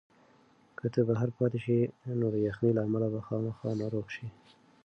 که 0.77 0.85
ته 0.93 1.01
بهر 1.07 1.29
پاتې 1.37 1.59
شې 1.63 1.77
نو 2.19 2.27
د 2.33 2.35
یخنۍ 2.47 2.71
له 2.77 2.81
امله 2.87 3.07
به 3.13 3.19
خامخا 3.27 3.69
ناروغه 3.81 4.09
شې. 4.15 4.27